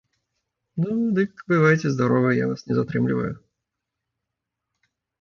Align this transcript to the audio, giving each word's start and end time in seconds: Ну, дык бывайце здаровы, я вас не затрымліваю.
Ну, 0.83 0.95
дык 1.19 1.43
бывайце 1.53 1.87
здаровы, 1.97 2.31
я 2.43 2.49
вас 2.55 2.65
не 2.73 2.81
затрымліваю. 2.81 3.31